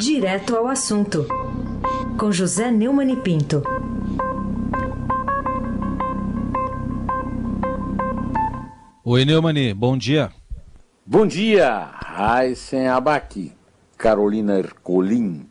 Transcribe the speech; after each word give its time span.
Direto 0.00 0.56
ao 0.56 0.66
assunto, 0.66 1.26
com 2.18 2.32
José 2.32 2.70
Neumann 2.70 3.12
e 3.12 3.16
Pinto. 3.16 3.62
Oi, 9.04 9.26
Neumani, 9.26 9.74
bom 9.74 9.98
dia. 9.98 10.32
Bom 11.04 11.26
dia, 11.26 11.90
Raíssen 11.92 12.88
Abaqui, 12.88 13.52
Carolina 13.98 14.58
Ercolim. 14.58 15.46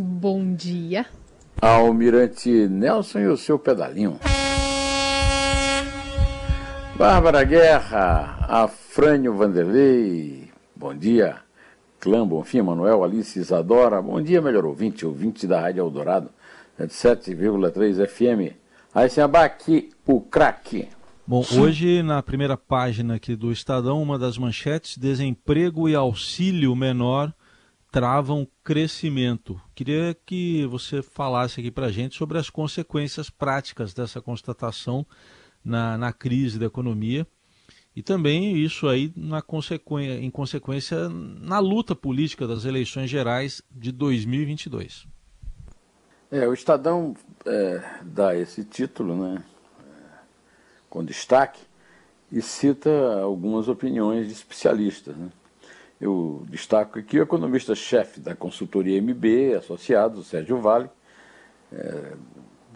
Bom 0.00 0.54
dia. 0.54 1.04
Almirante 1.60 2.68
Nelson 2.68 3.18
e 3.18 3.26
o 3.26 3.36
seu 3.36 3.58
pedalinho. 3.58 4.20
Bárbara 6.96 7.42
Guerra, 7.42 8.46
Afrânio 8.48 9.34
Vanderlei, 9.34 10.52
bom 10.76 10.94
dia. 10.94 11.47
Clã 12.00 12.26
Bonfim, 12.26 12.62
Manuel, 12.62 13.02
Alice 13.02 13.38
Isadora, 13.38 14.00
bom 14.00 14.22
dia, 14.22 14.40
melhor 14.40 14.64
ouvinte, 14.64 15.04
ouvinte 15.04 15.48
da 15.48 15.60
Rádio 15.60 15.80
Eldorado, 15.80 16.30
7,3 16.78 18.06
FM. 18.06 18.54
Aí 18.94 19.10
se 19.10 19.20
aqui 19.20 19.90
o 20.06 20.20
craque. 20.20 20.88
Bom, 21.26 21.44
hoje 21.58 22.02
na 22.02 22.22
primeira 22.22 22.56
página 22.56 23.16
aqui 23.16 23.34
do 23.34 23.50
Estadão, 23.50 24.00
uma 24.00 24.16
das 24.16 24.38
manchetes, 24.38 24.96
desemprego 24.96 25.88
e 25.88 25.94
auxílio 25.94 26.74
menor 26.76 27.34
travam 27.90 28.46
crescimento. 28.62 29.60
Queria 29.74 30.16
que 30.24 30.66
você 30.66 31.02
falasse 31.02 31.58
aqui 31.58 31.70
para 31.70 31.86
a 31.86 31.92
gente 31.92 32.16
sobre 32.16 32.38
as 32.38 32.48
consequências 32.48 33.28
práticas 33.28 33.92
dessa 33.92 34.20
constatação 34.20 35.04
na, 35.64 35.98
na 35.98 36.12
crise 36.12 36.60
da 36.60 36.66
economia 36.66 37.26
e 37.98 38.02
também 38.02 38.56
isso 38.56 38.86
aí 38.86 39.12
na 39.16 39.42
consequência, 39.42 40.24
em 40.24 40.30
consequência 40.30 41.08
na 41.08 41.58
luta 41.58 41.96
política 41.96 42.46
das 42.46 42.64
eleições 42.64 43.10
gerais 43.10 43.60
de 43.68 43.90
2022. 43.90 45.04
É, 46.30 46.46
o 46.46 46.54
Estadão 46.54 47.16
é, 47.44 47.82
dá 48.02 48.36
esse 48.36 48.62
título, 48.62 49.16
né, 49.16 49.42
é, 49.80 49.84
com 50.88 51.04
destaque, 51.04 51.60
e 52.30 52.40
cita 52.40 52.88
algumas 53.20 53.66
opiniões 53.66 54.28
de 54.28 54.32
especialistas. 54.32 55.16
Né. 55.16 55.30
Eu 56.00 56.46
destaco 56.48 57.00
aqui 57.00 57.18
o 57.18 57.24
economista-chefe 57.24 58.20
da 58.20 58.36
consultoria 58.36 59.02
MB, 59.02 59.56
associado, 59.56 60.22
Sérgio 60.22 60.60
Vale, 60.60 60.88
é, 61.72 62.12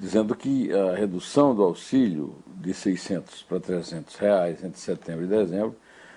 dizendo 0.03 0.34
que 0.34 0.72
a 0.72 0.97
redução 0.97 1.55
do 1.55 1.62
auxílio 1.62 2.34
de 2.56 2.75
600 2.75 3.45
para 3.45 3.61
300 3.61 4.17
reais 4.17 4.64
entre 4.64 4.81
setembro 4.81 5.25
e 5.25 5.28
dezembro 5.28 5.77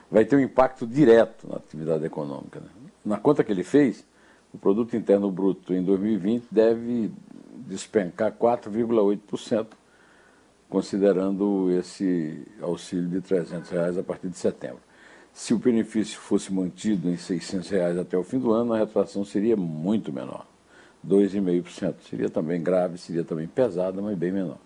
vai 0.09 0.25
ter 0.25 0.35
um 0.35 0.39
impacto 0.39 0.87
direto 0.87 1.47
na 1.47 1.57
atividade 1.57 2.03
econômica. 2.03 2.59
Né? 2.59 2.65
Na 3.05 3.19
conta 3.19 3.43
que 3.43 3.51
ele 3.51 3.63
fez, 3.63 4.03
o 4.51 4.57
produto 4.57 4.97
interno 4.97 5.29
bruto 5.29 5.71
em 5.71 5.83
2020 5.83 6.47
deve 6.49 7.11
despencar 7.67 8.31
4,8%, 8.31 9.67
considerando 10.67 11.69
esse 11.69 12.43
auxílio 12.59 13.07
de 13.07 13.21
300 13.21 13.69
reais 13.69 13.97
a 13.99 14.03
partir 14.03 14.29
de 14.29 14.37
setembro. 14.37 14.79
Se 15.31 15.53
o 15.53 15.59
benefício 15.59 16.19
fosse 16.19 16.51
mantido 16.51 17.07
em 17.07 17.17
600 17.17 17.69
reais 17.69 17.99
até 17.99 18.17
o 18.17 18.23
fim 18.23 18.39
do 18.39 18.51
ano, 18.51 18.73
a 18.73 18.79
retração 18.79 19.23
seria 19.23 19.55
muito 19.55 20.11
menor. 20.11 20.54
2,5%. 21.07 21.95
Seria 22.09 22.29
também 22.29 22.61
grave, 22.61 22.97
seria 22.97 23.23
também 23.23 23.47
pesada, 23.47 24.01
mas 24.01 24.17
bem 24.17 24.31
menor. 24.31 24.57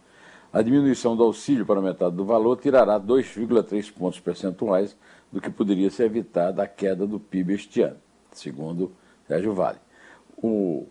A 0.51 0.61
diminuição 0.61 1.15
do 1.15 1.23
auxílio 1.23 1.65
para 1.65 1.81
metade 1.81 2.15
do 2.15 2.25
valor 2.25 2.57
tirará 2.57 2.99
2,3 2.99 3.93
pontos 3.93 4.19
percentuais 4.19 4.97
do 5.31 5.39
que 5.39 5.49
poderia 5.49 5.91
se 5.91 6.03
evitar 6.03 6.51
da 6.51 6.65
queda 6.65 7.05
do 7.05 7.19
PIB 7.19 7.53
este 7.53 7.81
ano, 7.81 7.97
segundo 8.31 8.91
Sérgio 9.27 9.53
Vale. 9.53 9.77
O 10.41 10.87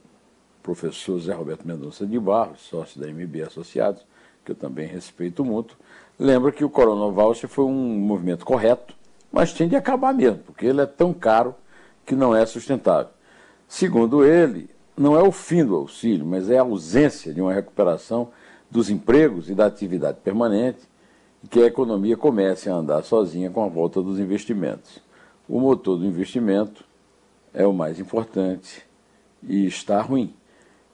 professor 0.63 1.19
Zé 1.19 1.33
Roberto 1.33 1.67
Mendonça 1.67 2.07
de 2.07 2.19
Barros, 2.21 2.61
sócio 2.61 3.01
da 3.01 3.09
MB 3.09 3.43
Associados, 3.43 4.07
que 4.45 4.53
eu 4.53 4.57
também 4.57 4.87
respeito 4.87 5.45
muito, 5.45 5.77
lembra 6.19 6.53
que 6.53 6.65
o 6.65 6.71
Corona 6.71 7.11
Voucher 7.13 7.49
foi 7.49 7.65
um 7.65 7.99
movimento 7.99 8.45
correto, 8.45 8.95
mas 9.33 9.53
tem 9.53 9.69
de 9.69 9.75
acabar 9.75 10.15
mesmo, 10.15 10.39
porque 10.39 10.67
ele 10.67 10.81
é 10.81 10.87
tão 10.87 11.13
caro 11.13 11.55
que 12.07 12.15
não 12.15 12.35
é 12.35 12.47
sustentável. 12.47 13.11
Segundo 13.67 14.25
ele, 14.25 14.71
não 14.99 15.17
é 15.17 15.23
o 15.23 15.31
fim 15.31 15.65
do 15.65 15.77
auxílio, 15.77 16.27
mas 16.27 16.51
é 16.51 16.59
a 16.59 16.63
ausência 16.63 17.33
de 17.33 17.41
uma 17.41 17.53
recuperação 17.53 18.29
dos 18.71 18.91
empregos 18.91 19.49
e 19.49 19.55
da 19.55 19.67
atividade 19.67 20.19
permanente 20.23 20.81
e 21.43 21.49
que 21.49 21.61
a 21.61 21.67
economia 21.67 22.17
comece 22.17 22.69
a 22.69 22.75
andar 22.75 23.03
sozinha 23.03 23.51
com 23.51 23.65
a 23.65 23.69
volta 23.69 24.03
dos 24.03 24.19
investimentos. 24.19 25.01
O 25.49 25.61
motor 25.61 25.99
do 25.99 26.05
investimento 26.05 26.85
é 27.55 27.67
o 27.67 27.73
mais 27.73 27.99
importante 27.99 28.83
e 29.43 29.67
está 29.67 30.01
ruim. 30.01 30.35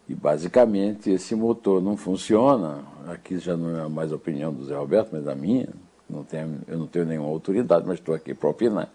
E 0.08 0.14
basicamente 0.14 1.10
esse 1.10 1.34
motor 1.34 1.82
não 1.82 1.96
funciona. 1.96 2.84
Aqui 3.08 3.38
já 3.38 3.56
não 3.56 3.84
é 3.84 3.88
mais 3.88 4.12
a 4.12 4.16
opinião 4.16 4.52
do 4.52 4.64
Zé 4.64 4.76
Roberto, 4.76 5.10
mas 5.12 5.26
a 5.26 5.34
minha. 5.34 5.68
Não 6.08 6.22
tenho, 6.22 6.60
eu 6.68 6.78
não 6.78 6.86
tenho 6.86 7.06
nenhuma 7.06 7.28
autoridade, 7.30 7.86
mas 7.86 7.98
estou 7.98 8.14
aqui 8.14 8.34
para 8.34 8.50
opinar. 8.50 8.92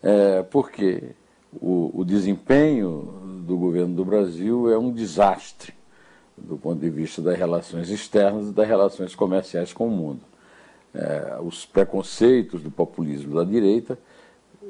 É, 0.00 0.42
porque 0.44 1.02
o, 1.60 2.00
o 2.00 2.04
desempenho 2.04 3.42
do 3.46 3.56
governo 3.56 3.94
do 3.94 4.04
Brasil 4.04 4.70
é 4.70 4.78
um 4.78 4.92
desastre 4.92 5.72
do 6.36 6.56
ponto 6.56 6.80
de 6.80 6.90
vista 6.90 7.22
das 7.22 7.38
relações 7.38 7.88
externas 7.88 8.48
e 8.48 8.52
das 8.52 8.68
relações 8.68 9.14
comerciais 9.14 9.72
com 9.72 9.88
o 9.88 9.90
mundo. 9.90 10.20
É, 10.94 11.38
os 11.42 11.64
preconceitos 11.64 12.62
do 12.62 12.70
populismo 12.70 13.34
da 13.34 13.44
direita 13.44 13.98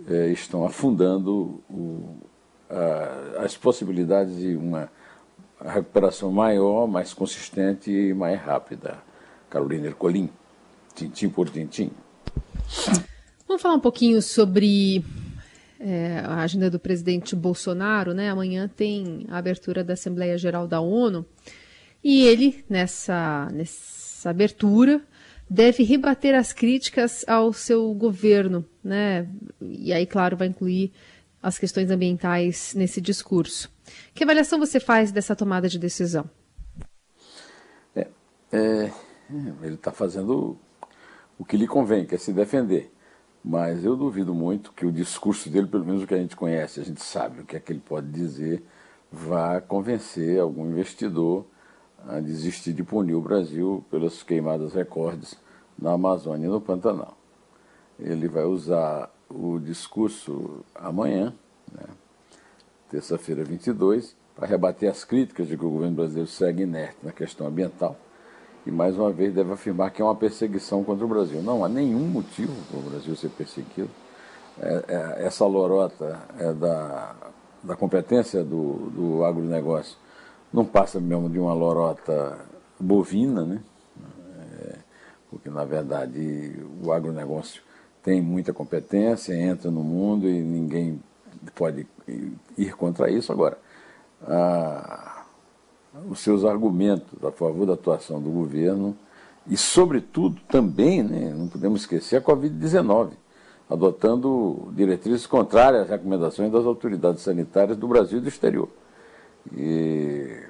é, 0.09 0.29
estão 0.29 0.65
afundando 0.65 1.61
o, 1.69 2.17
a, 2.71 3.45
as 3.45 3.57
possibilidades 3.57 4.37
de 4.37 4.57
uma 4.57 4.91
recuperação 5.65 6.31
maior, 6.31 6.87
mais 6.87 7.13
consistente 7.15 7.91
e 7.91 8.15
mais 8.15 8.41
rápida. 8.41 8.99
Carolina 9.49 9.87
Ercolim, 9.87 10.29
tintim 10.95 11.29
por 11.29 11.49
tintim. 11.49 11.91
Vamos 13.47 13.63
falar 13.63 13.75
um 13.75 13.81
pouquinho 13.81 14.21
sobre 14.21 15.05
é, 15.79 16.21
a 16.25 16.39
agenda 16.39 16.71
do 16.71 16.79
presidente 16.79 17.37
Bolsonaro, 17.37 18.15
né? 18.15 18.31
Amanhã 18.31 18.69
tem 18.69 19.27
a 19.29 19.39
abertura 19.39 19.85
da 19.85 19.95
Assembleia 19.95 20.39
Geral 20.39 20.67
da 20.67 20.81
ONU 20.81 21.27
e 22.03 22.25
ele, 22.25 22.65
nessa, 22.69 23.49
nessa 23.53 24.31
abertura, 24.31 25.03
deve 25.49 25.83
rebater 25.83 26.35
as 26.35 26.53
críticas 26.53 27.25
ao 27.29 27.53
seu 27.53 27.93
governo, 27.95 28.65
né? 28.83 29.29
E 29.61 29.93
aí, 29.93 30.07
claro, 30.07 30.37
vai 30.37 30.49
incluir 30.49 30.93
as 31.43 31.59
questões 31.59 31.91
ambientais 31.91 32.75
nesse 32.75 33.01
discurso. 33.01 33.71
Que 34.15 34.25
avaliação 34.25 34.59
você 34.59 34.81
faz 34.81 35.13
dessa 35.13 35.37
tomada 35.37 35.69
de 35.69 35.79
decisão? 35.79 36.29
É, 37.95 38.09
é, 38.53 38.93
ele 39.63 39.75
está 39.75 39.93
fazendo 39.93 40.59
o 41.39 41.45
que 41.45 41.57
lhe 41.57 41.67
convém, 41.67 42.05
que 42.05 42.15
é 42.15 42.19
se 42.19 42.33
defender. 42.33 42.91
Mas 43.49 43.85
eu 43.85 43.95
duvido 43.95 44.35
muito 44.35 44.73
que 44.73 44.85
o 44.85 44.91
discurso 44.91 45.49
dele, 45.49 45.69
pelo 45.69 45.85
menos 45.85 46.03
o 46.03 46.07
que 46.07 46.15
a 46.15 46.19
gente 46.19 46.35
conhece, 46.35 46.81
a 46.81 46.85
gente 46.85 47.01
sabe 47.01 47.43
o 47.43 47.45
que 47.45 47.55
é 47.55 47.61
que 47.61 47.73
ele 47.73 47.79
pode 47.79 48.09
dizer, 48.09 48.61
vá 49.11 49.61
convencer 49.61 50.41
algum 50.41 50.69
investidor 50.69 51.47
a 52.09 52.19
desistir 52.19 52.73
de 52.73 52.83
punir 52.83 53.15
o 53.15 53.21
Brasil 53.21 53.85
pelas 53.89 54.21
queimadas 54.21 54.75
recordes 54.75 55.37
na 55.79 55.93
Amazônia 55.93 56.47
e 56.47 56.51
no 56.51 56.61
Pantanal. 56.61 57.17
Ele 58.01 58.27
vai 58.27 58.43
usar 58.43 59.15
o 59.31 59.61
discurso 59.61 60.65
amanhã, 60.75 61.33
né, 61.73 61.87
terça-feira 62.91 63.45
22, 63.45 64.17
para 64.35 64.49
rebater 64.49 64.91
as 64.91 65.05
críticas 65.05 65.47
de 65.47 65.57
que 65.57 65.65
o 65.65 65.71
governo 65.71 65.95
brasileiro 65.95 66.29
segue 66.29 66.65
inerte 66.65 66.97
na 67.01 67.13
questão 67.13 67.47
ambiental 67.47 67.97
e 68.67 68.71
mais 68.71 68.99
uma 68.99 69.13
vez 69.13 69.33
deve 69.33 69.53
afirmar 69.53 69.91
que 69.91 70.03
é 70.03 70.05
uma 70.05 70.17
perseguição 70.17 70.83
contra 70.83 71.05
o 71.05 71.09
Brasil. 71.09 71.41
Não 71.41 71.65
há 71.65 71.69
nenhum 71.69 72.07
motivo 72.09 72.53
para 72.69 72.81
o 72.81 72.83
Brasil 72.83 73.15
ser 73.15 73.29
perseguido. 73.29 73.89
É, 74.61 74.85
é, 74.89 75.27
essa 75.27 75.47
lorota 75.47 76.21
é 76.39 76.53
da, 76.53 77.15
da 77.63 77.77
competência 77.77 78.43
do, 78.43 78.91
do 78.91 79.25
agronegócio. 79.25 79.97
Não 80.53 80.65
passa 80.65 80.99
mesmo 80.99 81.31
de 81.31 81.39
uma 81.39 81.53
lorota 81.53 82.39
bovina, 82.81 83.45
né? 83.45 83.61
É, 84.59 84.75
porque 85.31 85.49
na 85.49 85.65
verdade 85.65 86.61
o 86.83 86.91
agronegócio 86.91 87.63
tem 88.03 88.21
muita 88.21 88.53
competência, 88.53 89.35
entra 89.35 89.71
no 89.71 89.85
mundo 89.85 90.29
e 90.29 90.41
ninguém 90.41 91.01
pode 91.55 91.87
ir 92.59 92.77
contra 92.77 93.11
isso. 93.11 93.31
Agora, 93.31 93.59
a, 94.27 95.16
os 96.09 96.21
seus 96.21 96.45
argumentos 96.45 97.23
a 97.25 97.31
favor 97.31 97.67
da 97.67 97.75
atuação 97.75 98.21
do 98.21 98.31
governo 98.31 98.97
e, 99.49 99.57
sobretudo, 99.57 100.41
também, 100.49 101.03
né, 101.03 101.33
não 101.35 101.49
podemos 101.49 101.83
esquecer, 101.83 102.17
a 102.17 102.21
Covid-19, 102.21 103.13
adotando 103.71 104.73
diretrizes 104.73 105.27
contrárias 105.27 105.83
às 105.83 105.89
recomendações 105.89 106.51
das 106.51 106.65
autoridades 106.65 107.23
sanitárias 107.23 107.77
do 107.77 107.87
Brasil 107.87 108.19
e 108.19 108.21
do 108.21 108.29
exterior. 108.29 108.69
E, 109.57 110.43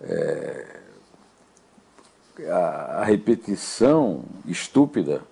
é, 0.00 0.80
a, 2.48 3.00
a 3.00 3.04
repetição 3.04 4.22
estúpida 4.46 5.22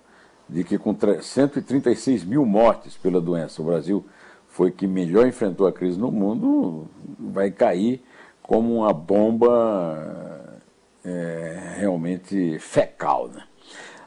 de 0.47 0.63
que 0.63 0.77
com 0.77 0.95
136 1.21 2.23
mil 2.23 2.45
mortes 2.45 2.95
pela 2.97 3.19
doença 3.21 3.61
o 3.61 3.65
Brasil 3.65 4.05
foi 4.47 4.71
que 4.71 4.87
melhor 4.87 5.27
enfrentou 5.27 5.67
a 5.67 5.73
crise 5.73 5.99
no 5.99 6.11
mundo, 6.11 6.87
vai 7.19 7.51
cair 7.51 8.01
como 8.47 8.75
uma 8.75 8.93
bomba 8.93 10.59
é, 11.03 11.75
realmente 11.77 12.59
fecal. 12.59 13.27
Né? 13.27 13.43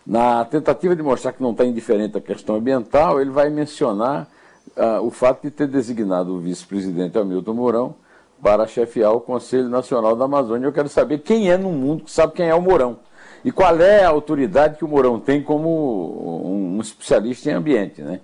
Na 0.06 0.44
tentativa 0.44 0.94
de 0.94 1.02
mostrar 1.02 1.32
que 1.32 1.42
não 1.42 1.50
está 1.50 1.64
indiferente 1.64 2.16
à 2.16 2.20
questão 2.20 2.56
ambiental, 2.56 3.20
ele 3.20 3.30
vai 3.30 3.50
mencionar 3.50 4.28
ah, 4.76 5.00
o 5.00 5.10
fato 5.10 5.42
de 5.42 5.50
ter 5.50 5.66
designado 5.66 6.34
o 6.34 6.38
vice-presidente 6.38 7.18
Hamilton 7.18 7.54
Mourão 7.54 7.94
para 8.40 8.66
chefiar 8.66 9.10
o 9.12 9.20
Conselho 9.20 9.68
Nacional 9.68 10.14
da 10.14 10.24
Amazônia. 10.24 10.66
Eu 10.66 10.72
quero 10.72 10.88
saber 10.88 11.18
quem 11.18 11.50
é 11.50 11.56
no 11.56 11.70
mundo 11.70 12.04
que 12.04 12.10
sabe 12.10 12.32
quem 12.34 12.48
é 12.48 12.54
o 12.54 12.62
Mourão. 12.62 12.98
E 13.44 13.52
qual 13.52 13.76
é 13.80 14.04
a 14.04 14.08
autoridade 14.08 14.78
que 14.78 14.84
o 14.84 14.88
Mourão 14.88 15.18
tem 15.18 15.42
como 15.42 16.44
um 16.44 16.80
especialista 16.80 17.50
em 17.50 17.54
ambiente. 17.54 18.02
Né? 18.02 18.20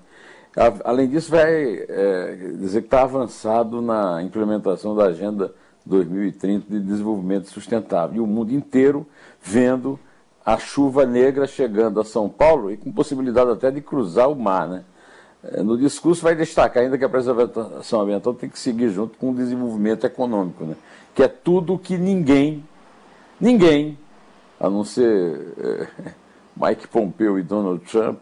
Além 0.85 1.09
disso, 1.09 1.31
vai 1.31 1.85
é, 1.89 2.53
dizer 2.59 2.83
que 2.83 2.87
está 2.87 3.03
avançado 3.03 3.83
na 3.83 4.23
implementação 4.23 4.95
da 4.95 5.05
Agenda 5.07 5.53
2030 5.85 6.67
de 6.71 6.81
Desenvolvimento 6.81 7.49
Sustentável. 7.51 8.17
E 8.17 8.21
o 8.21 8.27
mundo 8.27 8.53
inteiro 8.53 9.07
vendo 9.43 9.99
a 10.45 10.59
chuva 10.59 11.07
negra 11.07 11.47
chegando 11.47 12.01
a 12.01 12.05
São 12.05 12.29
Paulo 12.29 12.71
e 12.71 12.77
com 12.77 12.93
possibilidade 12.93 13.51
até 13.51 13.71
de 13.71 13.81
cruzar 13.81 14.31
o 14.31 14.37
mar. 14.37 14.69
Né? 14.69 14.85
É, 15.43 15.63
no 15.63 15.77
discurso 15.79 16.23
vai 16.23 16.35
destacar 16.35 16.83
ainda 16.83 16.99
que 16.99 17.05
a 17.05 17.09
preservação 17.09 18.01
ambiental 18.01 18.35
tem 18.35 18.49
que 18.49 18.59
seguir 18.59 18.91
junto 18.91 19.19
com 19.19 19.31
o 19.31 19.35
desenvolvimento 19.35 20.05
econômico, 20.05 20.65
né? 20.65 20.77
que 21.15 21.23
é 21.23 21.29
tudo 21.29 21.79
que 21.79 21.97
ninguém, 21.97 22.65
ninguém, 23.41 23.99
a 24.61 24.69
não 24.69 24.85
ser 24.85 25.55
é, 25.59 26.13
Mike 26.57 26.89
Pompeo 26.89 27.39
e 27.39 27.43
Donald 27.43 27.85
Trump, 27.85 28.21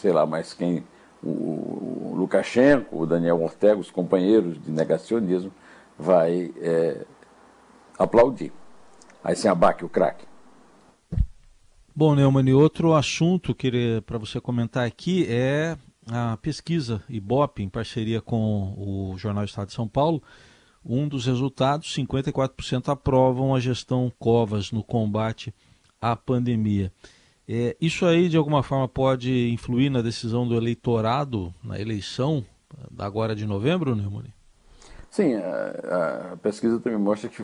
sei 0.00 0.12
lá 0.12 0.26
mais 0.26 0.52
quem, 0.52 0.84
o, 1.22 1.28
o 1.28 2.14
Lukashenko, 2.16 3.02
o 3.02 3.06
Daniel 3.06 3.42
Ortega, 3.42 3.78
os 3.78 3.90
companheiros 3.90 4.62
de 4.62 4.70
negacionismo, 4.70 5.52
vai 6.00 6.52
é, 6.56 7.04
aplaudir. 7.98 8.52
Aí 9.22 9.36
se 9.36 9.46
abaque 9.46 9.84
o 9.84 9.88
craque. 9.88 10.24
Bom, 11.94 12.14
Neumann, 12.14 12.52
outro 12.54 12.94
assunto 12.94 13.54
que 13.54 14.00
para 14.06 14.16
você 14.16 14.40
comentar 14.40 14.86
aqui 14.86 15.26
é 15.28 15.76
a 16.10 16.38
pesquisa 16.38 17.02
Ibope, 17.08 17.62
em 17.62 17.68
parceria 17.68 18.22
com 18.22 18.74
o 18.76 19.18
Jornal 19.18 19.44
Estado 19.44 19.68
de 19.68 19.74
São 19.74 19.86
Paulo, 19.86 20.22
um 20.84 21.06
dos 21.06 21.26
resultados, 21.26 21.94
54% 21.94 22.88
aprovam 22.88 23.54
a 23.54 23.60
gestão 23.60 24.10
Covas 24.18 24.72
no 24.72 24.82
combate 24.82 25.54
à 26.00 26.16
pandemia. 26.16 26.90
É, 27.46 27.76
isso 27.78 28.06
aí, 28.06 28.28
de 28.28 28.36
alguma 28.36 28.62
forma, 28.62 28.88
pode 28.88 29.50
influir 29.50 29.90
na 29.90 30.00
decisão 30.00 30.48
do 30.48 30.56
eleitorado, 30.56 31.52
na 31.62 31.78
eleição 31.78 32.44
agora 32.96 33.34
de 33.34 33.44
novembro, 33.44 33.94
Neumani? 33.94 34.32
Sim, 35.10 35.34
a, 35.34 36.32
a, 36.32 36.36
pesquisa 36.36 36.78
também 36.78 36.98
mostra 36.98 37.28
que 37.28 37.42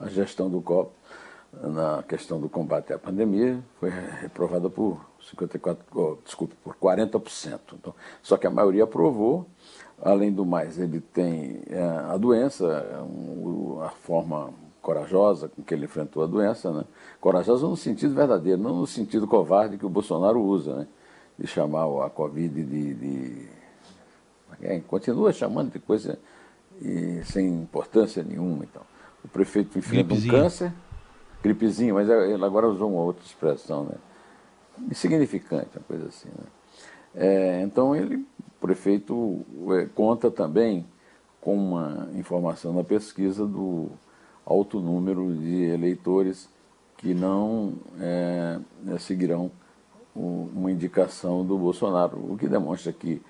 a, 0.00 0.08
gestão 0.08 0.48
do 0.48 0.62
COP 0.62 0.92
na 1.52 2.04
questão 2.04 2.40
do 2.40 2.48
combate 2.48 2.92
à 2.92 2.98
pandemia 2.98 3.60
foi 3.80 3.90
reprovada 3.90 4.70
por 4.70 5.04
54, 5.28 5.84
oh, 5.92 6.18
desculpe, 6.24 6.54
por 6.62 6.76
40%. 6.76 7.58
Então, 7.74 7.92
só 8.22 8.36
que 8.36 8.46
a 8.46 8.50
maioria 8.50 8.84
aprovou. 8.84 9.46
Além 10.00 10.32
do 10.32 10.44
mais, 10.44 10.78
ele 10.78 11.00
tem 11.00 11.62
é, 11.68 11.82
a 11.82 12.16
doença, 12.16 12.84
a 13.82 13.88
forma 13.88 14.50
corajosa 14.82 15.48
com 15.48 15.62
que 15.62 15.72
ele 15.72 15.86
enfrentou 15.86 16.22
a 16.22 16.26
doença, 16.26 16.70
né? 16.70 16.84
corajosa 17.20 17.66
no 17.66 17.76
sentido 17.76 18.14
verdadeiro, 18.14 18.60
não 18.60 18.76
no 18.76 18.86
sentido 18.86 19.26
covarde 19.26 19.78
que 19.78 19.86
o 19.86 19.88
Bolsonaro 19.88 20.40
usa, 20.40 20.74
né? 20.76 20.86
de 21.38 21.46
chamar 21.46 21.86
a 22.04 22.10
Covid 22.10 22.62
de. 22.62 22.94
de... 22.94 23.48
É, 24.62 24.78
continua 24.80 25.32
chamando 25.32 25.72
de 25.72 25.80
coisa 25.80 26.18
e, 26.80 27.22
sem 27.24 27.46
importância 27.48 28.22
nenhuma. 28.22 28.64
Então. 28.64 28.82
O 29.24 29.28
prefeito 29.28 29.78
enfrenta 29.78 30.14
um 30.14 30.28
câncer, 30.28 30.72
gripezinho, 31.42 31.94
mas 31.94 32.08
ele 32.08 32.44
agora 32.44 32.68
usou 32.68 32.90
uma 32.90 33.02
outra 33.02 33.24
expressão, 33.24 33.84
né? 33.84 33.94
insignificante, 34.90 35.70
uma 35.76 35.84
coisa 35.84 36.08
assim. 36.08 36.28
Né? 36.28 36.44
É, 37.14 37.62
então 37.62 37.94
ele, 37.94 38.16
o 38.16 38.60
prefeito 38.60 39.44
é, 39.70 39.86
conta 39.94 40.30
também 40.30 40.86
com 41.40 41.56
uma 41.56 42.08
informação 42.14 42.72
na 42.72 42.82
pesquisa 42.82 43.46
do 43.46 43.90
alto 44.44 44.80
número 44.80 45.34
de 45.34 45.62
eleitores 45.64 46.48
que 46.96 47.14
não 47.14 47.74
é, 48.00 48.58
é 48.88 48.98
seguirão 48.98 49.50
uma 50.14 50.70
indicação 50.70 51.44
do 51.44 51.58
Bolsonaro, 51.58 52.16
o 52.32 52.36
que 52.38 52.46
demonstra 52.46 52.92
que, 52.92 53.20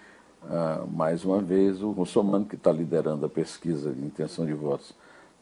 ah, 0.51 0.85
mais 0.91 1.25
uma 1.25 1.41
vez, 1.41 1.83
o 1.83 1.91
Russomano, 1.91 2.45
que 2.45 2.57
está 2.57 2.71
liderando 2.71 3.25
a 3.27 3.29
pesquisa 3.29 3.93
de 3.93 4.05
intenção 4.05 4.45
de 4.45 4.53
votos 4.53 4.95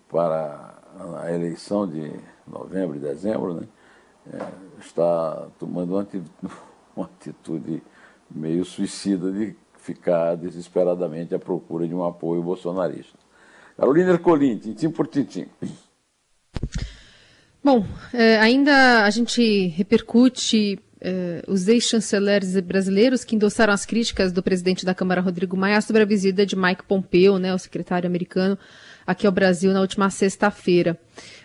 para 0.09 0.75
a 1.23 1.33
eleição 1.33 1.89
de 1.89 2.13
novembro 2.47 2.97
e 2.97 3.01
dezembro, 3.01 3.55
né, 3.55 3.69
é, 4.33 4.39
está 4.81 5.49
tomando 5.59 5.95
uma, 5.95 6.07
uma 6.97 7.07
atitude 7.07 7.83
meio 8.31 8.65
suicida 8.65 9.33
de 9.33 9.57
ficar 9.79 10.37
desesperadamente 10.37 11.35
à 11.35 11.39
procura 11.39 11.89
de 11.89 11.95
um 11.95 12.05
apoio 12.05 12.43
bolsonarista. 12.43 13.19
Carolina 13.77 14.13
Ercolim, 14.13 14.59
tintim 14.59 14.91
por 14.91 15.07
tintim. 15.09 15.47
Bom, 17.65 17.85
é, 18.13 18.39
ainda 18.39 19.05
a 19.05 19.11
gente 19.11 19.69
repercute 19.69 20.79
é, 21.03 21.43
os 21.49 21.67
ex-chanceleres 21.67 22.59
brasileiros 22.61 23.25
que 23.25 23.35
endossaram 23.35 23.73
as 23.73 23.85
críticas 23.85 24.31
do 24.33 24.43
presidente 24.43 24.87
da 24.87 24.95
Câmara, 24.95 25.21
Rodrigo 25.21 25.57
Maia, 25.57 25.81
sobre 25.81 26.03
a 26.03 26.07
visita 26.07 26.47
de 26.47 26.55
Mike 26.55 26.85
Pompeo, 26.85 27.39
né, 27.39 27.53
o 27.53 27.59
secretário 27.59 28.07
americano, 28.07 28.57
aqui 29.05 29.27
ao 29.27 29.33
Brasil 29.33 29.73
na 29.73 29.81
última 29.81 30.09
sexta-feira. 30.11 30.97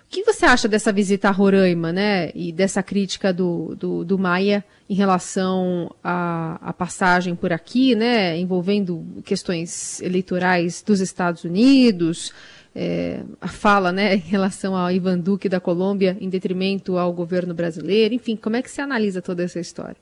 O 0.06 0.10
que 0.10 0.24
você 0.24 0.46
acha 0.46 0.70
dessa 0.70 0.94
visita 0.94 1.28
a 1.28 1.32
Roraima, 1.32 1.92
né, 1.92 2.32
e 2.34 2.54
dessa 2.54 2.82
crítica 2.82 3.34
do, 3.34 3.76
do, 3.76 4.06
do 4.06 4.18
Maia 4.18 4.64
em 4.90 4.94
relação 4.94 5.94
à, 6.02 6.74
passagem 6.78 7.36
por 7.36 7.52
aqui, 7.52 7.94
né, 7.94 8.38
envolvendo 8.38 9.06
questões 9.26 10.02
eleitorais 10.02 10.82
dos 10.82 11.02
Estados 11.02 11.44
Unidos, 11.44 12.32
é, 12.80 13.24
a 13.42 13.48
fala, 13.48 13.92
né, 13.92 14.14
em 14.14 14.20
relação 14.20 14.76
ao 14.76 14.92
Ivan 14.92 15.18
Duque 15.18 15.50
da 15.50 15.60
Colômbia 15.60 16.16
em 16.22 16.30
detrimento 16.30 16.96
ao 16.96 17.12
governo 17.12 17.52
brasileiro, 17.52 18.14
enfim, 18.14 18.36
como 18.36 18.56
é 18.56 18.62
que 18.62 18.70
se 18.70 18.80
analisa 18.80 19.20
toda 19.20 19.42
essa 19.42 19.60
história? 19.60 19.98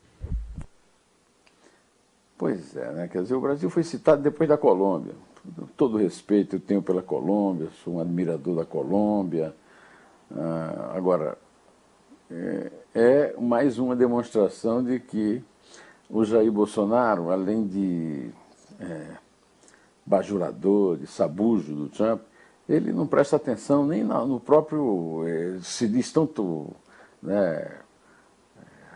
Pois 2.38 2.76
é, 2.76 2.92
né, 2.92 3.08
quer 3.08 3.22
dizer, 3.22 3.34
o 3.34 3.40
Brasil 3.40 3.70
foi 3.70 3.82
citado 3.82 4.22
depois 4.22 4.50
da 4.50 4.58
Colômbia. 4.58 5.14
Todo 5.78 5.98
respeito 5.98 6.58
eu 6.58 6.60
tenho 6.60 6.82
pela 6.82 7.02
Colômbia, 7.02 7.70
sou 7.82 7.94
um 7.94 8.00
admirador 8.02 8.58
da 8.58 8.66
Colômbia, 8.66 9.56
ah, 10.36 10.92
agora, 10.96 11.38
é, 12.30 12.72
é, 12.94 13.36
mais 13.40 13.80
uma 13.80 13.96
demonstração 13.96 14.84
de 14.84 15.00
que 15.00 15.42
o 16.10 16.26
Jair 16.26 16.52
Bolsonaro, 16.52 17.30
além 17.30 17.66
de 17.66 18.32
é, 18.82 19.12
bajulador, 20.06 20.98
de 20.98 21.08
sabujo 21.08 21.74
do 21.74 21.88
Trump, 21.88 22.22
ele 22.68 22.92
não 22.92 23.06
presta 23.06 23.36
atenção 23.36 23.86
nem 23.86 24.04
no 24.04 24.40
próprio. 24.40 25.24
É, 25.28 25.60
se 25.62 25.88
diz 25.88 26.12
tanto 26.12 26.68
né, 27.22 27.72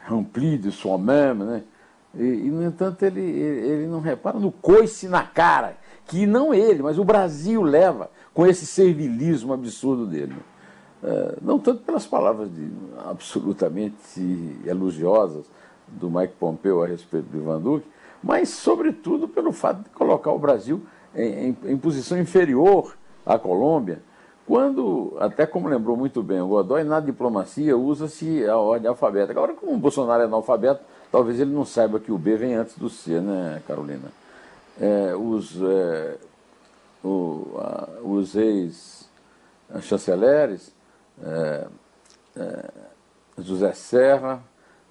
rempli 0.08 0.58
de 0.58 0.72
sua 0.72 0.98
mesmo, 0.98 1.46
né? 1.46 1.64
E, 2.16 2.24
e, 2.24 2.50
no 2.50 2.64
entanto, 2.64 3.04
ele, 3.04 3.22
ele 3.22 3.88
não 3.88 4.00
repara 4.00 4.40
no 4.40 4.52
coice 4.52 5.08
na 5.08 5.24
cara, 5.24 5.78
que 6.08 6.26
não 6.26 6.54
ele, 6.54 6.82
mas 6.82 6.98
o 6.98 7.04
Brasil 7.04 7.62
leva 7.62 8.10
com 8.34 8.48
esse 8.48 8.66
servilismo 8.66 9.54
absurdo 9.54 10.08
dele. 10.08 10.36
É, 11.04 11.36
não 11.42 11.60
tanto 11.60 11.84
pelas 11.84 12.08
palavras 12.08 12.54
de, 12.54 12.68
absolutamente 13.06 14.60
elogiosas 14.66 15.46
do 15.88 16.10
Mike 16.10 16.34
Pompeo 16.40 16.84
a 16.84 16.88
respeito 16.88 17.28
do 17.28 17.38
Ivan 17.38 17.62
Duque, 17.62 17.88
mas, 18.24 18.50
sobretudo, 18.50 19.28
pelo 19.28 19.52
fato 19.52 19.84
de 19.84 19.90
colocar 19.92 20.32
o 20.32 20.40
Brasil 20.40 20.82
em, 21.16 21.50
em, 21.50 21.58
em 21.72 21.78
posição 21.78 22.20
inferior 22.20 22.98
à 23.26 23.38
Colômbia, 23.38 24.02
quando, 24.50 25.16
até 25.20 25.46
como 25.46 25.68
lembrou 25.68 25.96
muito 25.96 26.24
bem 26.24 26.42
o 26.42 26.48
Godoy, 26.48 26.84
na 26.84 27.00
diplomacia 27.00 27.78
usa-se 27.78 28.44
a 28.48 28.58
ordem 28.58 28.90
alfabética. 28.90 29.40
Agora, 29.40 29.54
como 29.54 29.74
o 29.74 29.78
Bolsonaro 29.78 30.24
é 30.24 30.26
analfabeto, 30.26 30.82
talvez 31.12 31.40
ele 31.40 31.54
não 31.54 31.64
saiba 31.64 32.00
que 32.00 32.12
o 32.12 32.18
B 32.18 32.36
vem 32.36 32.56
antes 32.56 32.76
do 32.76 32.90
C, 32.90 33.22
né, 33.22 33.62
Carolina? 33.68 34.12
É, 34.82 35.16
os, 35.16 35.56
é, 35.62 36.18
o, 37.04 37.46
a, 37.58 37.90
os 38.02 38.36
ex-chanceleres 38.36 40.74
é, 41.22 41.68
é, 42.38 42.72
José 43.38 43.72
Serra, 43.74 44.42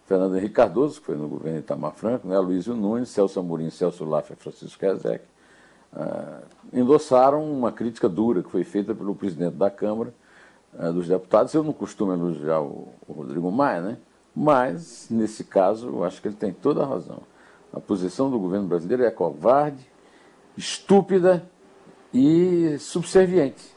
Fernando 0.07 0.37
Henrique 0.37 0.55
Cardoso, 0.55 1.01
que 1.01 1.07
foi 1.07 1.17
no 1.17 1.27
governo 1.27 1.59
Itamar 1.59 1.95
Franco, 1.95 2.29
né, 2.29 2.39
Luísio 2.39 2.75
Nunes, 2.75 3.09
Celso 3.09 3.41
Amorim, 3.41 3.71
Celso 3.71 4.05
Laffer 4.05 4.37
Francisco 4.37 4.87
Rezec, 4.87 5.25
é, 5.97 6.79
endossaram 6.81 7.45
uma 7.51 7.73
crítica 7.73 8.09
dura 8.09 8.43
que 8.43 8.51
foi 8.51 8.65
feita 8.65 8.95
pelo 8.95 9.15
presidente 9.15 9.55
da 9.55 9.71
Câmara 9.71 10.13
é, 10.79 10.91
dos 10.93 11.09
Deputados. 11.09 11.53
Eu 11.55 11.63
não 11.63 11.73
costumo 11.73 12.13
elogiar 12.13 12.61
o, 12.61 12.89
o 13.07 13.13
Rodrigo 13.13 13.51
Maia, 13.51 13.81
né? 13.81 13.99
mas, 14.41 15.09
nesse 15.11 15.43
caso, 15.43 15.89
eu 15.89 16.05
acho 16.05 16.23
que 16.23 16.29
ele 16.29 16.37
tem 16.37 16.53
toda 16.53 16.85
a 16.85 16.87
razão. 16.87 17.19
A 17.73 17.81
posição 17.81 18.31
do 18.31 18.39
governo 18.39 18.69
brasileiro 18.69 19.03
é 19.03 19.11
covarde, 19.11 19.85
estúpida 20.57 21.43
e 22.15 22.77
subserviente. 22.79 23.75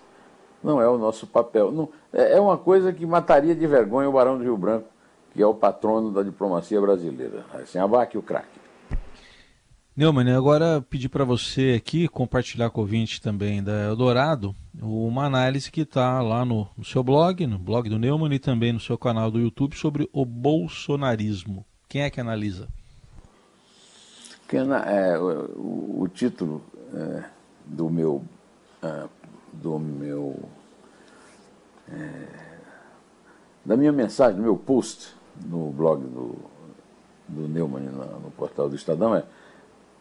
Não 0.63 0.79
é 0.79 0.87
o 0.87 0.99
nosso 0.99 1.25
papel. 1.25 1.71
Não, 1.71 1.89
é, 2.13 2.37
é 2.37 2.39
uma 2.39 2.59
coisa 2.59 2.93
que 2.93 3.07
mataria 3.07 3.55
de 3.55 3.65
vergonha 3.65 4.07
o 4.07 4.13
Barão 4.13 4.37
do 4.37 4.43
Rio 4.43 4.55
Branco, 4.55 4.87
que 5.33 5.41
é 5.41 5.45
o 5.47 5.55
patrono 5.55 6.11
da 6.11 6.21
diplomacia 6.21 6.79
brasileira. 6.79 7.43
Assim, 7.53 7.79
abaque 7.79 8.15
o 8.15 8.21
craque. 8.21 8.60
Neumann, 9.93 10.33
agora 10.33 10.81
pedir 10.81 11.09
para 11.09 11.25
você 11.25 11.75
aqui 11.77 12.07
compartilhar 12.07 12.69
com 12.69 12.79
o 12.79 12.83
ouvinte 12.83 13.21
também 13.21 13.61
da 13.61 13.87
Eldorado 13.87 14.55
uma 14.81 15.25
análise 15.25 15.69
que 15.69 15.81
está 15.81 16.21
lá 16.21 16.45
no, 16.45 16.65
no, 16.77 16.85
seu 16.85 17.03
blog, 17.03 17.45
no 17.45 17.59
blog 17.59 17.89
do 17.89 17.99
Neumann 17.99 18.33
e 18.33 18.39
também 18.39 18.71
no 18.71 18.79
seu 18.79 18.97
canal 18.97 19.29
do 19.29 19.37
YouTube 19.37 19.75
sobre 19.75 20.09
o 20.13 20.25
bolsonarismo. 20.25 21.65
Quem 21.89 22.03
é 22.03 22.09
que 22.09 22.21
analisa? 22.21 22.69
É, 24.85 25.17
o, 25.19 26.03
o, 26.03 26.07
título 26.07 26.61
é, 26.93 27.25
do 27.65 27.89
meu 27.89 28.23
é, 28.81 29.09
do 29.51 29.77
meu 29.77 30.39
é, 31.89 32.27
da 33.65 33.75
minha 33.75 33.91
mensagem, 33.91 34.37
do 34.37 34.41
meu 34.41 34.55
post 34.55 35.13
no 35.45 35.69
blog 35.71 36.01
do, 36.01 36.37
do 37.27 37.47
Neumann 37.49 37.83
no, 37.83 38.19
no 38.21 38.31
portal 38.31 38.69
do 38.69 38.75
Estadão 38.75 39.13
é 39.13 39.25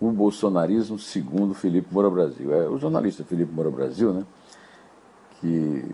o 0.01 0.11
bolsonarismo 0.11 0.99
segundo 0.99 1.55
Felipe 1.55 1.93
Moura 1.93 2.09
Brasil. 2.09 2.55
É 2.55 2.69
o 2.69 2.79
jornalista 2.79 3.23
Felipe 3.23 3.53
Moura 3.53 3.71
Brasil, 3.71 4.13
né, 4.13 4.25
que 5.41 5.85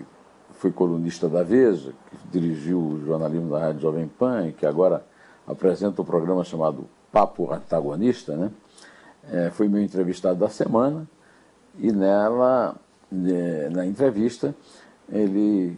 foi 0.53 0.71
colunista 0.71 1.29
da 1.29 1.43
Veja, 1.43 1.93
que 2.11 2.29
dirigiu 2.31 2.79
o 2.79 3.05
jornalismo 3.05 3.51
da 3.51 3.59
Rádio 3.59 3.81
Jovem 3.81 4.07
Pan 4.07 4.47
e 4.47 4.53
que 4.53 4.65
agora 4.65 5.05
apresenta 5.47 6.01
um 6.01 6.05
programa 6.05 6.45
chamado 6.45 6.87
Papo 7.13 7.53
Antagonista, 7.53 8.37
né, 8.37 8.51
é, 9.31 9.51
foi 9.51 9.69
meu 9.69 9.83
entrevistado 9.83 10.39
da 10.39 10.49
semana 10.49 11.07
e 11.79 11.91
nela, 11.91 12.77
é, 13.13 13.69
na 13.71 13.85
entrevista, 13.85 14.55
ele 15.09 15.77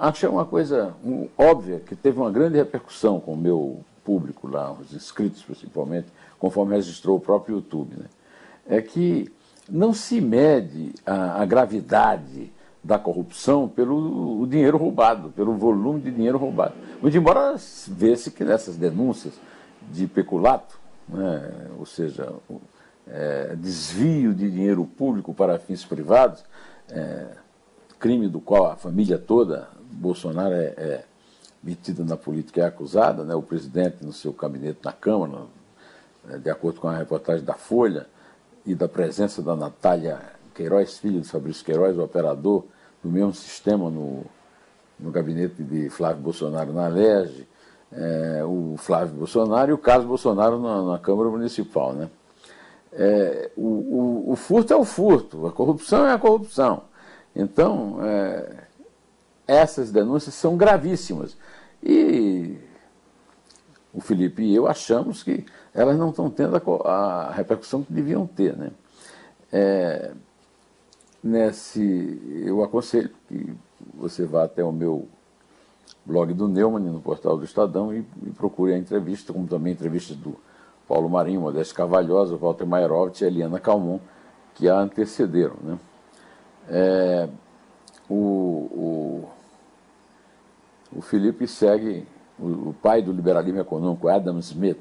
acha 0.00 0.28
uma 0.28 0.44
coisa 0.44 0.94
óbvia 1.36 1.80
que 1.80 1.94
teve 1.94 2.18
uma 2.18 2.30
grande 2.30 2.56
repercussão 2.56 3.20
com 3.20 3.34
o 3.34 3.36
meu 3.36 3.84
público 4.08 4.48
lá, 4.48 4.72
os 4.72 4.94
inscritos 4.94 5.42
principalmente, 5.42 6.06
conforme 6.38 6.74
registrou 6.74 7.18
o 7.18 7.20
próprio 7.20 7.56
YouTube, 7.56 7.94
né? 7.98 8.06
é 8.66 8.80
que 8.80 9.30
não 9.68 9.92
se 9.92 10.18
mede 10.18 10.94
a, 11.04 11.42
a 11.42 11.44
gravidade 11.44 12.50
da 12.82 12.98
corrupção 12.98 13.68
pelo 13.68 14.46
dinheiro 14.46 14.78
roubado, 14.78 15.28
pelo 15.28 15.52
volume 15.58 16.00
de 16.00 16.10
dinheiro 16.10 16.38
roubado. 16.38 16.72
Muito 17.02 17.14
embora 17.14 17.54
vê-se 17.88 18.30
que 18.30 18.44
nessas 18.44 18.76
denúncias 18.76 19.34
de 19.92 20.06
peculato, 20.06 20.80
né, 21.06 21.68
ou 21.78 21.84
seja, 21.84 22.32
o, 22.48 22.62
é, 23.06 23.54
desvio 23.56 24.32
de 24.32 24.50
dinheiro 24.50 24.86
público 24.86 25.34
para 25.34 25.58
fins 25.58 25.84
privados, 25.84 26.42
é, 26.88 27.26
crime 27.98 28.26
do 28.26 28.40
qual 28.40 28.72
a 28.72 28.76
família 28.76 29.18
toda, 29.18 29.68
Bolsonaro 29.92 30.54
é, 30.54 30.72
é 30.78 31.04
metida 31.62 32.04
na 32.04 32.16
política, 32.16 32.60
é 32.60 32.64
acusada, 32.64 33.24
né, 33.24 33.34
o 33.34 33.42
presidente 33.42 34.04
no 34.04 34.12
seu 34.12 34.32
gabinete 34.32 34.80
na 34.84 34.92
Câmara, 34.92 35.42
né, 36.24 36.38
de 36.38 36.50
acordo 36.50 36.80
com 36.80 36.88
a 36.88 36.96
reportagem 36.96 37.44
da 37.44 37.54
Folha, 37.54 38.06
e 38.68 38.74
da 38.74 38.86
presença 38.86 39.40
da 39.40 39.56
Natália 39.56 40.20
Queiroz, 40.54 40.98
filha 40.98 41.20
de 41.20 41.28
Fabrício 41.28 41.64
Queiroz, 41.64 41.96
o 41.96 42.02
operador 42.02 42.64
do 43.02 43.10
mesmo 43.10 43.32
sistema 43.32 43.88
no, 43.88 44.24
no 45.00 45.10
gabinete 45.10 45.62
de 45.62 45.88
Flávio 45.88 46.22
Bolsonaro 46.22 46.72
na 46.72 46.86
Lege, 46.86 47.48
é, 47.90 48.42
o 48.44 48.74
Flávio 48.76 49.14
Bolsonaro 49.14 49.70
e 49.70 49.72
o 49.72 49.78
Carlos 49.78 50.06
Bolsonaro 50.06 50.60
na, 50.60 50.82
na 50.82 50.98
Câmara 50.98 51.30
Municipal. 51.30 51.94
Né? 51.94 52.10
É, 52.92 53.50
o, 53.56 53.62
o, 53.62 54.32
o, 54.32 54.36
furto 54.36 54.74
é 54.74 54.76
o 54.76 54.84
furto, 54.84 55.46
a 55.46 55.52
corrupção 55.52 56.06
é 56.06 56.12
a 56.12 56.18
corrupção. 56.18 56.82
Então, 57.34 57.98
é, 58.02 58.67
essas 59.48 59.90
denúncias 59.90 60.34
são 60.34 60.56
gravíssimas. 60.56 61.36
E 61.82 62.58
o 63.94 64.00
Felipe 64.00 64.42
e 64.42 64.54
eu 64.54 64.66
achamos 64.66 65.22
que 65.22 65.46
elas 65.72 65.96
não 65.96 66.10
estão 66.10 66.28
tendo 66.28 66.56
a, 66.84 66.90
a 66.90 67.32
repercussão 67.32 67.82
que 67.82 67.92
deviam 67.92 68.26
ter. 68.26 68.54
Né? 68.56 68.70
É, 69.50 70.12
nesse, 71.24 72.42
eu 72.44 72.62
aconselho 72.62 73.10
que 73.26 73.54
você 73.94 74.26
vá 74.26 74.44
até 74.44 74.62
o 74.62 74.70
meu 74.70 75.08
blog 76.04 76.32
do 76.34 76.46
Neumann, 76.46 76.84
no 76.84 77.00
portal 77.00 77.36
do 77.36 77.44
Estadão, 77.44 77.94
e, 77.94 78.04
e 78.24 78.30
procure 78.30 78.74
a 78.74 78.78
entrevista, 78.78 79.32
como 79.32 79.46
também 79.46 79.72
entrevistas 79.72 80.16
do 80.16 80.36
Paulo 80.86 81.08
Marinho, 81.08 81.40
Modesto 81.40 81.74
Carvalhosa, 81.74 82.36
Walter 82.36 82.66
Mairovitch 82.66 83.22
e 83.22 83.24
Eliana 83.24 83.58
Calmon, 83.58 83.98
que 84.54 84.68
a 84.68 84.78
antecederam. 84.78 85.56
Né? 85.62 85.78
É, 86.68 87.28
o, 88.08 88.14
o, 88.14 89.28
o 90.92 91.00
Felipe 91.00 91.46
segue 91.46 92.06
o, 92.38 92.70
o 92.70 92.76
pai 92.82 93.02
do 93.02 93.12
liberalismo 93.12 93.60
econômico, 93.60 94.08
Adam 94.08 94.38
Smith, 94.38 94.78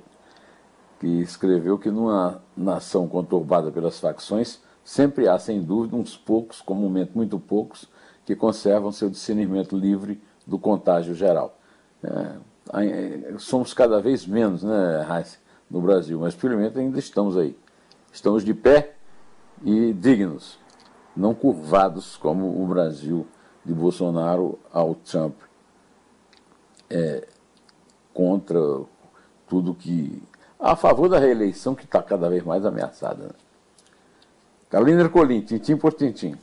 que 0.99 1.07
escreveu 1.21 1.77
que 1.77 1.91
numa 1.91 2.41
nação 2.55 3.07
conturbada 3.07 3.71
pelas 3.71 3.99
facções, 3.99 4.59
sempre 4.83 5.27
há, 5.27 5.37
sem 5.37 5.61
dúvida, 5.61 5.95
uns 5.95 6.17
poucos, 6.17 6.61
comumente 6.61 7.11
muito 7.13 7.39
poucos, 7.39 7.87
que 8.25 8.35
conservam 8.35 8.91
seu 8.91 9.09
discernimento 9.09 9.77
livre 9.77 10.21
do 10.45 10.57
contágio 10.57 11.13
geral. 11.13 11.57
É, 12.03 13.35
somos 13.37 13.73
cada 13.73 14.01
vez 14.01 14.25
menos, 14.25 14.63
né, 14.63 15.05
Heinz, 15.09 15.39
no 15.69 15.81
Brasil, 15.81 16.19
mas 16.19 16.35
pelo 16.35 16.57
menos 16.57 16.75
ainda 16.77 16.99
estamos 16.99 17.37
aí. 17.37 17.57
Estamos 18.11 18.43
de 18.43 18.53
pé 18.53 18.95
e 19.63 19.93
dignos, 19.93 20.59
não 21.15 21.33
curvados 21.33 22.17
como 22.17 22.61
o 22.61 22.65
Brasil 22.67 23.27
de 23.63 23.73
Bolsonaro 23.73 24.57
ao 24.71 24.95
Trump. 24.95 25.35
É, 26.89 27.27
contra 28.13 28.59
tudo 29.47 29.75
que. 29.75 30.21
a 30.59 30.75
favor 30.75 31.07
da 31.07 31.19
reeleição 31.19 31.75
que 31.75 31.85
está 31.85 32.01
cada 32.01 32.27
vez 32.29 32.43
mais 32.43 32.65
ameaçada. 32.65 33.25
Né? 33.25 33.29
Carolina 34.69 35.01
Ercolim, 35.01 35.41
tintim 35.41 35.77
por 35.77 35.93
tintim. 35.93 36.35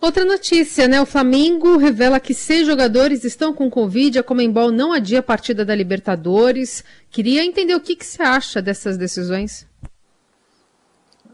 Outra 0.00 0.24
notícia, 0.24 0.86
né? 0.86 1.00
O 1.00 1.06
Flamengo 1.06 1.76
revela 1.76 2.20
que 2.20 2.34
seis 2.34 2.66
jogadores 2.66 3.24
estão 3.24 3.52
com 3.54 3.70
Covid. 3.70 4.18
A 4.18 4.22
Comembol 4.22 4.70
não 4.70 4.92
adia 4.92 5.20
a 5.20 5.22
partida 5.22 5.64
da 5.64 5.74
Libertadores. 5.74 6.84
Queria 7.10 7.44
entender 7.44 7.74
o 7.74 7.80
que, 7.80 7.96
que 7.96 8.06
você 8.06 8.22
acha 8.22 8.60
dessas 8.60 8.96
decisões. 8.96 9.66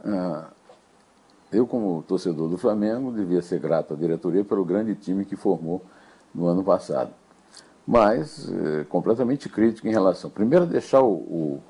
Ah, 0.04 0.48
eu, 1.52 1.66
como 1.66 2.02
torcedor 2.02 2.48
do 2.48 2.56
Flamengo, 2.58 3.12
devia 3.12 3.40
ser 3.40 3.60
grato 3.60 3.94
à 3.94 3.96
diretoria 3.96 4.44
pelo 4.44 4.64
grande 4.64 4.94
time 4.94 5.24
que 5.24 5.36
formou 5.36 5.84
no 6.34 6.46
ano 6.46 6.62
passado 6.62 7.12
mas 7.86 8.50
é, 8.50 8.84
completamente 8.84 9.48
crítico 9.48 9.86
em 9.86 9.92
relação. 9.92 10.30
Primeiro, 10.30 10.66
deixar 10.66 11.02
o, 11.02 11.12
o, 11.12 11.62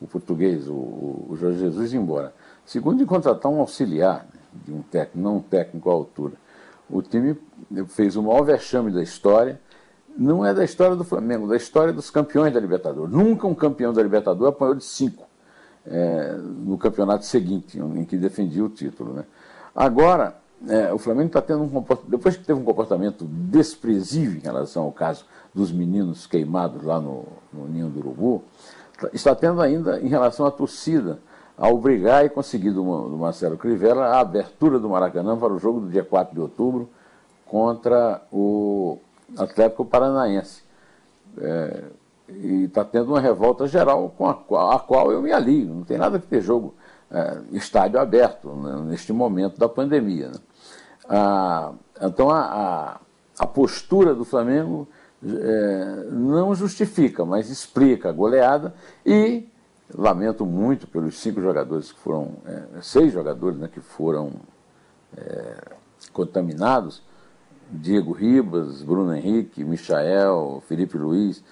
o 0.00 0.06
português, 0.06 0.68
o, 0.68 0.72
o, 0.72 1.36
Jorge 1.38 1.58
Jesus, 1.58 1.92
embora. 1.94 2.34
Segundo, 2.64 2.98
de 2.98 3.06
contratar 3.06 3.50
um 3.50 3.60
auxiliar 3.60 4.26
né, 4.32 4.40
de 4.64 4.72
um 4.72 4.82
técnico, 4.82 5.18
não 5.18 5.36
um 5.36 5.42
técnico 5.42 5.90
à 5.90 5.92
altura. 5.92 6.34
O 6.88 7.00
time 7.00 7.36
fez 7.88 8.14
o 8.16 8.22
maior 8.22 8.44
vexame 8.44 8.90
da 8.90 9.02
história. 9.02 9.60
Não 10.16 10.44
é 10.44 10.54
da 10.54 10.62
história 10.62 10.94
do 10.94 11.02
Flamengo, 11.02 11.48
da 11.48 11.56
história 11.56 11.92
dos 11.92 12.10
campeões 12.10 12.52
da 12.52 12.60
Libertadores. 12.60 13.10
Nunca 13.10 13.46
um 13.46 13.54
campeão 13.54 13.92
da 13.92 14.02
Libertadores 14.02 14.54
apanhou 14.54 14.74
de 14.74 14.84
cinco 14.84 15.26
é, 15.86 16.36
no 16.38 16.78
campeonato 16.78 17.24
seguinte, 17.24 17.78
em 17.78 18.04
que 18.04 18.16
defendia 18.16 18.64
o 18.64 18.68
título. 18.68 19.12
Né? 19.14 19.24
Agora, 19.74 20.36
é, 20.68 20.92
o 20.92 20.98
Flamengo 20.98 21.26
está 21.26 21.42
tendo 21.42 21.62
um 21.62 21.68
comportamento, 21.68 22.10
depois 22.10 22.36
que 22.36 22.44
teve 22.44 22.58
um 22.58 22.64
comportamento 22.64 23.24
desprezível 23.24 24.38
em 24.38 24.42
relação 24.42 24.84
ao 24.84 24.92
caso 24.92 25.24
dos 25.54 25.70
meninos 25.70 26.26
queimados 26.26 26.82
lá 26.82 27.00
no, 27.00 27.24
no 27.52 27.68
Ninho 27.68 27.88
do 27.88 28.00
Urubu, 28.00 28.42
está 29.12 29.34
tendo 29.34 29.60
ainda 29.60 30.00
em 30.00 30.08
relação 30.08 30.46
à 30.46 30.50
torcida, 30.50 31.18
a 31.56 31.68
obrigar 31.68 32.24
e 32.24 32.28
conseguir 32.28 32.70
do, 32.70 32.82
do 32.82 33.16
Marcelo 33.16 33.56
Crivella 33.56 34.06
a 34.06 34.20
abertura 34.20 34.78
do 34.78 34.88
Maracanã 34.88 35.36
para 35.36 35.52
o 35.52 35.58
jogo 35.58 35.80
do 35.80 35.88
dia 35.88 36.04
4 36.04 36.34
de 36.34 36.40
outubro 36.40 36.88
contra 37.46 38.22
o 38.32 38.98
Atlético 39.36 39.84
Paranaense. 39.84 40.62
É, 41.38 41.84
e 42.28 42.64
está 42.64 42.84
tendo 42.84 43.08
uma 43.08 43.20
revolta 43.20 43.66
geral 43.66 44.12
com 44.16 44.26
a, 44.26 44.74
a, 44.74 44.78
qual 44.78 45.12
eu 45.12 45.20
me 45.20 45.32
alio. 45.32 45.74
Não 45.74 45.84
tem 45.84 45.98
nada 45.98 46.18
que 46.18 46.26
ter 46.26 46.40
jogo, 46.40 46.74
estádio 47.52 48.00
aberto 48.00 48.48
né, 48.50 48.90
neste 48.90 49.12
momento 49.12 49.58
da 49.58 49.68
pandemia. 49.68 50.28
Né? 50.28 50.38
Ah, 51.08 51.72
então 52.00 52.30
a, 52.30 52.40
a, 52.40 53.00
a 53.38 53.46
postura 53.46 54.14
do 54.14 54.24
Flamengo 54.24 54.88
é, 55.22 56.06
não 56.10 56.54
justifica, 56.54 57.24
mas 57.24 57.50
explica 57.50 58.08
a 58.08 58.12
goleada 58.12 58.74
e 59.04 59.48
lamento 59.96 60.44
muito 60.44 60.86
pelos 60.86 61.18
cinco 61.18 61.40
jogadores 61.40 61.92
que 61.92 61.98
foram, 61.98 62.32
é, 62.46 62.80
seis 62.82 63.12
jogadores 63.12 63.58
né, 63.58 63.68
que 63.72 63.80
foram 63.80 64.32
é, 65.16 65.56
contaminados, 66.12 67.02
Diego 67.70 68.12
Ribas, 68.12 68.82
Bruno 68.82 69.14
Henrique, 69.14 69.64
Michael, 69.64 70.62
Felipe 70.68 70.98
Luiz, 70.98 71.42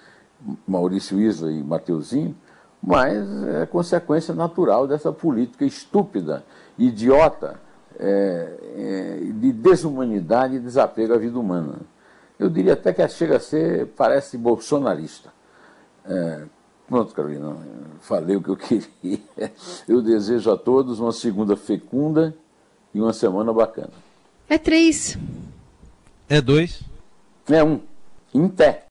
Maurício 0.67 1.19
Isla 1.19 1.51
e 1.51 1.63
Mateuzinho, 1.63 2.35
mas 2.83 3.43
é 3.61 3.65
consequência 3.65 4.35
natural 4.35 4.85
dessa 4.85 5.11
política 5.11 5.63
estúpida, 5.63 6.43
idiota, 6.77 7.59
é, 7.97 8.57
é, 8.75 9.19
de 9.33 9.53
desumanidade 9.53 10.55
e 10.55 10.59
desapego 10.59 11.13
à 11.13 11.17
vida 11.17 11.39
humana. 11.39 11.75
Eu 12.37 12.49
diria 12.49 12.73
até 12.73 12.91
que 12.91 13.07
chega 13.07 13.37
a 13.37 13.39
ser, 13.39 13.87
parece 13.95 14.37
bolsonarista. 14.37 15.31
É, 16.05 16.43
pronto, 16.89 17.13
Carolina, 17.13 17.55
falei 18.01 18.35
o 18.35 18.41
que 18.41 18.49
eu 18.49 18.57
queria. 18.57 19.19
Eu 19.87 20.01
desejo 20.01 20.51
a 20.51 20.57
todos 20.57 20.99
uma 20.99 21.13
segunda 21.13 21.55
fecunda 21.55 22.35
e 22.93 22.99
uma 22.99 23.13
semana 23.13 23.53
bacana. 23.53 23.91
É 24.49 24.57
três. 24.57 25.17
É 26.27 26.41
dois. 26.41 26.81
É 27.47 27.63
um. 27.63 27.79
Em 28.33 28.47
pé. 28.49 28.81